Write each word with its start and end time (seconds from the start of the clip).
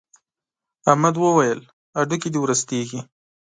احمد 0.89 1.15
وويل: 1.23 1.59
هډوکي 1.97 2.29
دې 2.33 2.39
ورستېږي. 2.41 3.01